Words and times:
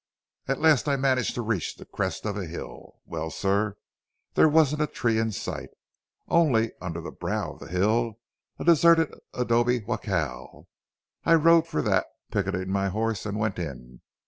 "At 0.47 0.59
last 0.59 0.87
I 0.87 0.95
managed 0.95 1.35
to 1.35 1.43
reach 1.43 1.75
the 1.75 1.85
crest 1.85 2.25
of 2.25 2.33
the 2.33 2.47
hill. 2.47 3.01
Well, 3.05 3.29
sir, 3.29 3.75
there 4.33 4.49
wasn't 4.49 4.81
a 4.81 4.87
tree 4.87 5.19
in 5.19 5.31
sight, 5.31 5.69
only, 6.27 6.71
under 6.81 7.01
the 7.01 7.11
brow 7.11 7.51
of 7.51 7.59
the 7.59 7.67
hill, 7.67 8.17
a 8.57 8.63
deserted 8.63 9.13
adobe 9.35 9.81
jacal, 9.81 10.67
and 11.23 11.31
I 11.31 11.35
rode 11.35 11.67
for 11.67 11.83
that, 11.83 12.07
picketed 12.31 12.67
my 12.67 12.89
horse 12.89 13.27
and 13.27 13.37
went 13.37 13.59
in. 13.59 14.01